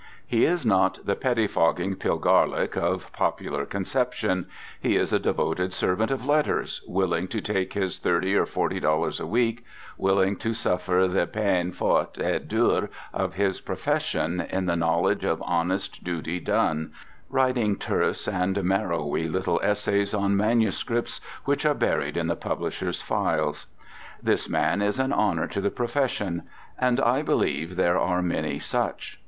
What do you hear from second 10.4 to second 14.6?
suffer the peine forte et dure of his profession